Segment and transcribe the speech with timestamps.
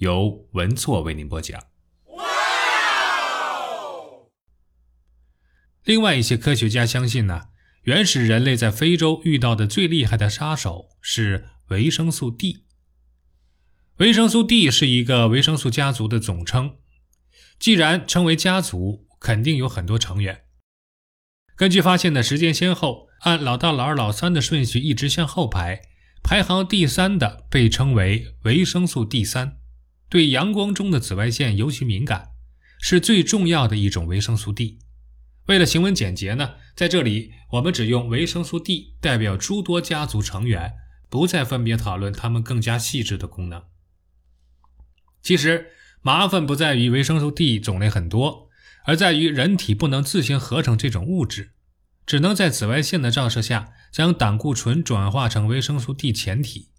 [0.00, 1.62] 由文措为您播讲。
[5.84, 7.48] 另外一些科学家相信呢，
[7.82, 12.64] 原始人类在非洲遇到的最厉害的杀手是维生素 D。
[13.98, 16.76] 维生素 D 是一个维生素家族的总称，
[17.58, 20.44] 既然称为家族，肯定有很多成员。
[21.54, 25.82] 根据发现的时间先后，按老大、老二、老三的顺序一直向后排，
[26.22, 29.59] 排行第三的被称为维生素 D 三。
[30.10, 32.30] 对阳光中的紫外线尤其敏感，
[32.80, 34.80] 是最重要的一种维生素 D。
[35.46, 40.74] 为了行文简洁呢，在这里我们只用维生素 D 代表诸多家族成员，
[41.08, 43.62] 不再分别讨论它们更加细致的功能。
[45.22, 45.68] 其实
[46.02, 48.48] 麻烦不在于维生素 D 种类很多，
[48.86, 51.52] 而在于人体不能自行合成这种物质，
[52.04, 56.70] 只能在紫外线的照射下将胆固醇转化成维生素 D 前体。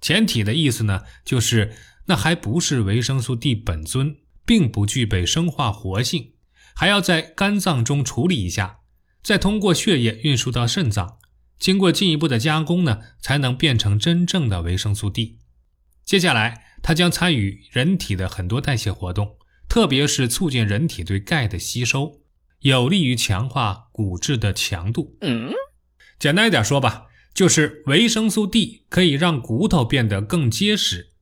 [0.00, 1.72] 前体的意思呢，就是。
[2.08, 6.32] 那还不是维生素 D 本尊，并不具备生化活性，
[6.74, 8.78] 还要在肝脏中处理一下，
[9.22, 11.18] 再通过血液运输到肾脏，
[11.58, 15.38] 经过进一步的加工呢，才能变成真正的维生素 D。
[16.04, 19.36] 接下来，它将参与人体的很多代谢活动，
[19.68, 22.22] 特别是促进人体对钙的吸收，
[22.60, 25.18] 有利于强化骨质的强度。
[25.20, 25.52] 嗯，
[26.18, 31.12] 简单一点说吧，就是维生素 D 可以让骨头变得更结实。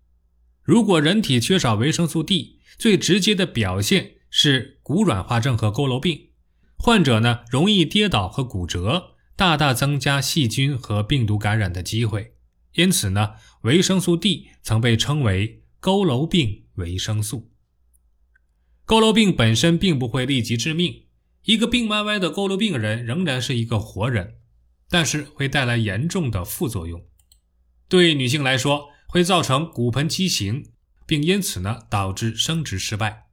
[0.67, 6.31] 如果人体缺少维生素 D，最直接的表现是骨软化症和佝偻病，
[6.77, 12.35] 患者呢容易跌倒和骨折，大大增加细菌和病毒感染的机会。
[12.73, 17.53] 因此呢，维生素 D 曾被称为“佝偻病维生素”。
[18.85, 21.05] 佝偻病本身并不会立即致命，
[21.45, 24.39] 一个病歪歪的佝偻病人仍然是一个活人，
[24.91, 27.05] 但是会带来严重的副作用。
[27.89, 30.73] 对女性来说，会造成骨盆畸形，
[31.07, 33.29] 并因此呢导致生殖失败。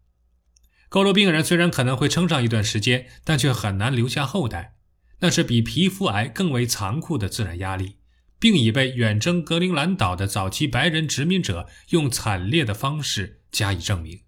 [0.90, 4.78] 佝偻病人虽然可能会撑上一段时间，但却很难留下后代，
[5.20, 7.98] 那是比皮肤癌更为残酷的自然压力，
[8.40, 14.22] 并已被远征格陵兰岛的早期白人殖民者用惨烈的方式加以证明。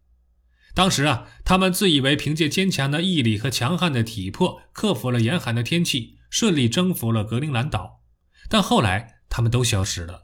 [0.74, 8.02] 当时啊，他们自以为凭借坚强的毅力和强悍的体魄，克服了严寒的天气，顺利征服了格陵兰岛，
[8.50, 10.24] 但后来他们都消失了。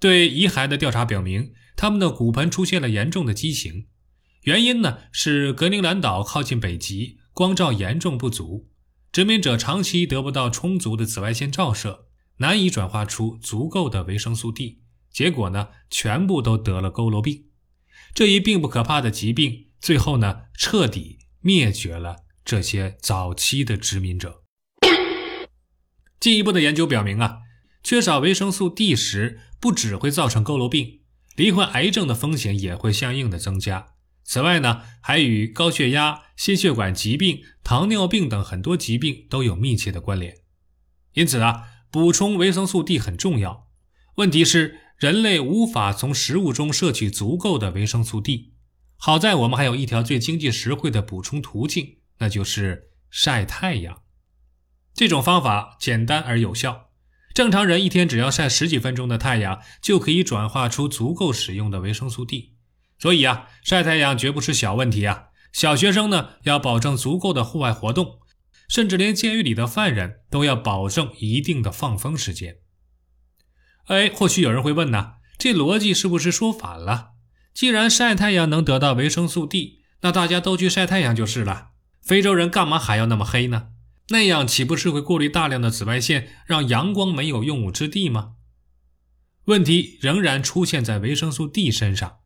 [0.00, 3.86] 对遗骸的调查表明，他们的骨盆出现了严重的畸形，
[4.44, 8.70] 原因呢是格陵兰岛靠近北极，光照严重不足，
[9.12, 12.06] 殖民者长期得不到充足的紫外线照射，
[12.38, 14.80] 难以转化出足够的维生素 D，
[15.12, 17.44] 结果呢全部都得了佝偻病。
[18.14, 24.44] 这一并不可怕的疾病，最后呢彻底灭绝了这些早期的殖民者。
[26.18, 27.40] 进一步的研究表明啊。
[27.82, 31.00] 缺少维生素 D 时，不只会造成佝偻病，
[31.36, 33.94] 罹患癌症的风险也会相应的增加。
[34.22, 40.36] 此外呢，还与高血压、心血管疾病、糖尿病等很多疾病都有密切的关联。
[41.14, 43.68] 因此啊，补充维生素 D 很重要。
[44.16, 48.52] 问题是，人类无法从食物中摄取足够的维生素 D。
[48.96, 54.02] 好在我们还有一条最经济实惠的补充途径，那就是晒太阳。
[54.94, 56.89] 这种方法简单而有效。
[57.32, 62.54] 正常人一天只要晒十几分钟的太阳，就可以转化出足够使用的维生素 D。
[62.98, 65.28] 所以啊，晒太阳绝不是小问题啊。
[65.52, 68.20] 小学生呢要保证足够的户外活动，
[68.68, 72.58] 甚至连监狱里的犯人都要保证一定的放风时间。
[73.86, 77.10] 哎，或许有人会问呢，这逻辑是不是说反了？
[77.54, 81.70] 既然晒太阳能得到维生素 D，那大家都去晒太阳就是了。
[82.00, 83.68] 非洲人干嘛还要那么黑呢？
[84.12, 88.32] 那样岂不是会过滤大量的紫外线，让阳光没有用武之地吗？
[89.44, 92.18] 问题仍然出现在维生素 D 身上。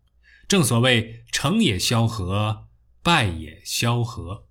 [0.48, 2.68] 正所谓成也萧何，
[3.02, 4.48] 败也萧何。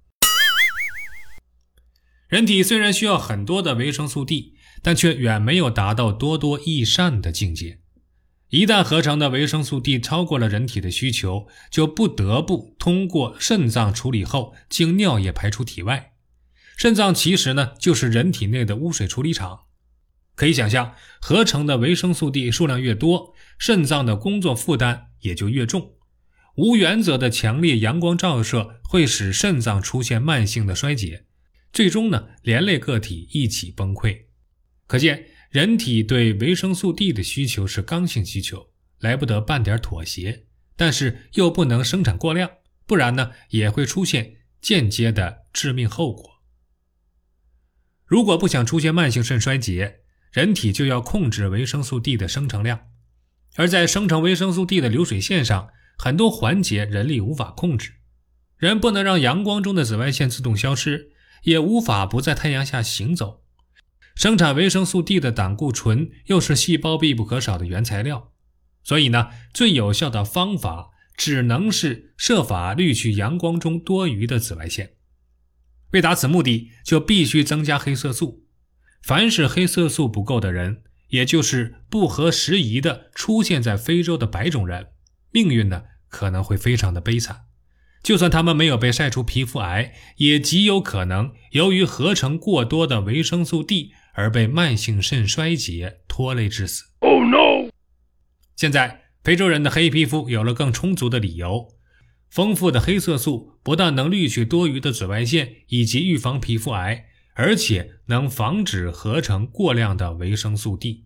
[2.27, 7.79] 人体虽然需要很多的维生素 D，但却远没有达到多多益善的境界。
[8.49, 16.12] 一旦合成的维生素 D 超过了人体的需求，就不得不通过肾脏处理后，经尿液排出体外。
[16.77, 19.61] 肾脏其实呢，就是人体内的污水处理厂。
[20.35, 25.93] 可以想象，合成的维生素 D 数量越多，肾脏的工作负担也就越重。
[26.55, 31.25] 无原则的强烈阳光照射会使肾脏出现慢性的衰竭，
[31.71, 34.25] 最终呢连累个体一起崩溃。
[34.87, 40.45] 可见，人体对维生素 D 的需求是刚性需求，来不得半点妥协，
[40.75, 42.49] 但是又不能生产过量，
[42.87, 46.32] 不然呢也会出现间接的致命后果。
[48.05, 50.01] 如果不想出现慢性肾衰竭，
[50.31, 52.87] 人体就要控制维生素 D 的生成量，
[53.55, 55.69] 而在生成维生素 D 的流水线上。
[55.95, 57.93] 很多环节人力无法控制，
[58.57, 61.11] 人不能让阳光中的紫外线自动消失，
[61.43, 63.43] 也无法不在太阳下行走。
[64.15, 68.31] 生产维生素 D 的胆固醇又是细胞必不可少的原材料，
[68.83, 74.93] 所以呢，最有效的方法只能是设法滤去阳光中多余的紫外线。
[75.93, 78.43] 为达此目的，就必须增加黑色素。
[79.01, 84.87] 凡是黑色素不够的人，也就是不合时宜的出现在非洲的白种人。
[85.31, 87.45] 命运呢可能会非常的悲惨，
[88.01, 96.83] 就算他们没有被晒出皮肤癌，也极有可能由于合成过多的维生素 D 而被慢性肾衰竭拖累致死。
[96.99, 97.69] Oh no！
[98.55, 101.67] 现在非洲人的黑皮肤有了更充足的理由，
[102.33, 111.05] 丰富的黑色素不但能滤去多余的紫外线以及预防皮肤癌，而且能防止合成过量的维生素 D。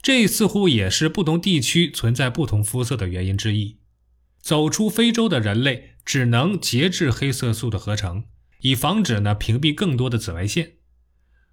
[0.00, 3.76] 这似乎也是不同地区存在不同肤色的原因之一。
[4.40, 8.24] 走出非洲的人类只能节制黑色素的合成，
[8.60, 10.76] 以防止呢屏蔽更多的紫外线。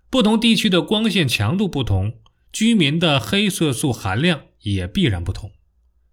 [0.09, 2.21] 不同地区的光线强度不同，
[2.53, 5.51] 居民的黑色素含量也必然不同。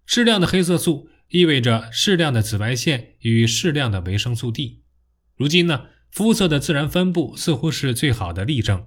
[0.04, 4.82] 适量的黑色素意味着适量的紫外线与适量的维生素 D。
[5.36, 8.86] 如今呢，肤色的自然分布似乎是最好的例证。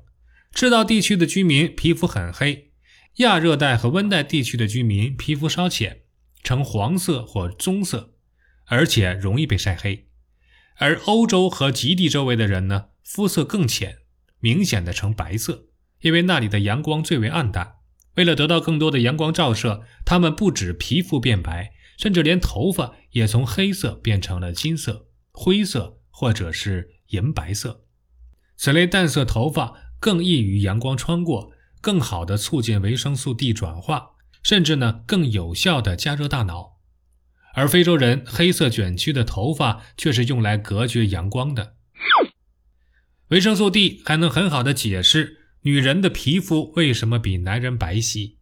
[0.54, 2.72] 赤道地区的居民皮肤很黑。
[3.18, 6.01] 亚热带和温带地区的居民皮肤稍浅，
[6.44, 8.16] 呈黄色或棕色，
[8.66, 10.07] 而且容易被晒黑；
[10.78, 14.00] 而欧洲和极地周围的人呢，肤色更浅，
[14.39, 15.68] 明显的呈白色，
[16.01, 17.75] 因为那里的阳光最为暗淡。
[18.16, 27.86] 为了得到更多的阳光照射，他们不止皮肤变白，甚至连头发也从黑色变成了金色、灰色或者是银白色。
[28.56, 31.54] 此类淡色头发更易于阳光穿过。
[31.81, 34.12] 更好的促进维生素 D 转化，
[34.42, 36.78] 甚至呢更有效的加热大脑。
[37.56, 41.75] 而非洲人黑色卷曲的头发却是用来隔绝阳光的。
[43.28, 48.38] 维生素 D 还能很好的解释女人的皮肤为什么比男人白皙。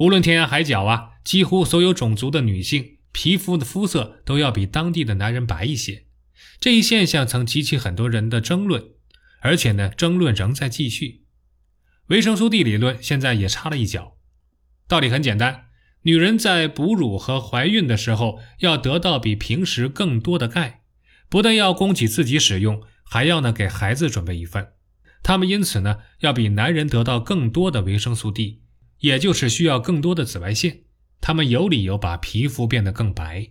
[0.00, 6.06] 无论天涯海角啊，几乎所有种族的女性皮肤的肤色都要比当地的男人白一些。
[6.58, 8.82] 这一现象曾激起很多人的争论，
[9.40, 11.26] 而且呢争论仍在继续。
[12.06, 14.16] 维生素 D 理论现在也插了一脚，
[14.88, 15.66] 道理很简单：
[16.02, 20.80] 女人在哺乳和怀孕的时候要得到比平时更多的钙，
[21.28, 24.68] 不但要供给自己使用，还要呢给孩子准备一份。
[25.22, 28.59] 她们因此呢要比男人得到更多的维生素 D，
[29.00, 30.84] 也就是需要更多的紫外线。
[31.20, 33.50] 他们有理由把皮肤变得更白。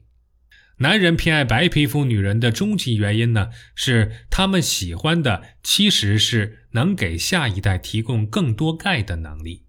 [0.78, 9.66] 男人偏爱白皮肤女人的终极原因呢，是他们喜欢的其实是能给下一代提供更多钙的能力。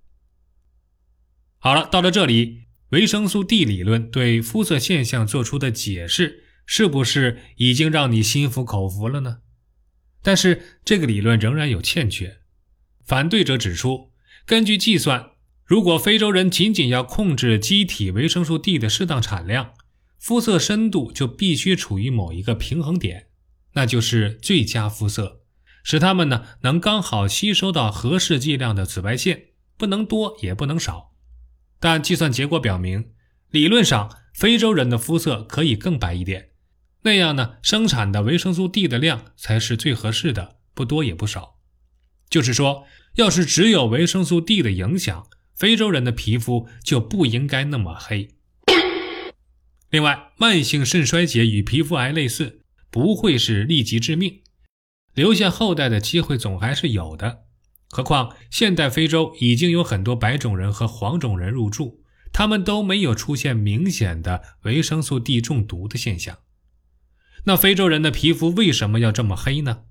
[1.58, 9.40] 好了，到了这里，维生素 D 理论对肤色现象做出的解释，是不是已经让你心服口服了呢？
[10.22, 12.38] 但是这个理论仍然有欠缺。
[13.04, 14.12] 反对者指出，
[14.46, 15.30] 根据计算，
[15.70, 19.74] 如果非洲人仅仅要控制机体维生素 D 的适当产量，
[20.18, 23.28] 肤色深度就必须处于某一个平衡点，
[23.74, 25.42] 那就是最佳肤色，
[25.84, 29.44] 使它们呢能刚好吸收到合适剂量的紫外线，
[29.78, 31.12] 不能多也不能少。
[31.78, 33.12] 但计算结果表明，
[33.52, 36.48] 理论上非洲人的肤色可以更白一点，
[37.02, 41.60] 那样呢生产的维生素 D 的量才是最合适的，不多也不少。
[42.28, 45.28] 就是说，要是只有维生素 D 的影响，
[45.60, 48.30] 非洲人的皮肤就不应该那么黑。
[49.92, 54.40] 另外，慢性肾衰竭与皮肤癌类似，不会是立即致命，
[55.12, 57.44] 留下后代的机会总还是有的。
[57.90, 62.00] 何况，现代非洲已经有很多白种人和黄种人入住，
[62.32, 66.38] 他们都没有出现明显的维生素 D 中毒的现象。
[67.44, 69.82] 那非洲人的皮肤为什么要这么黑呢？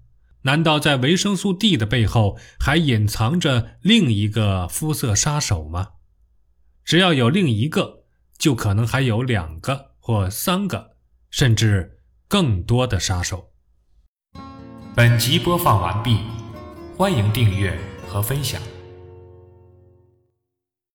[0.44, 5.90] 难道在维生素 D 的背后还隐藏着另一个肤色杀手吗？
[6.84, 8.04] 只要有另一个，
[8.38, 9.90] 就可能还有两个。
[10.02, 10.96] 或三个，
[11.30, 13.52] 甚至更多的杀手。
[14.96, 16.18] 本集播放完毕，
[16.98, 17.78] 欢迎订阅
[18.08, 18.60] 和分享。